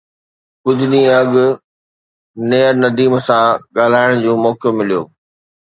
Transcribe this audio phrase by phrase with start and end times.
[0.63, 1.29] ڪجهه ڏينهن اڳ
[2.49, 5.01] نيئر نديم سان ڳالهائڻ جو موقعو مليو